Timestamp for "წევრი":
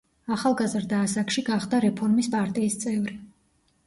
2.85-3.15